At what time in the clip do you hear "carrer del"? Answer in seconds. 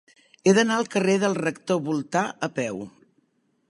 0.95-1.37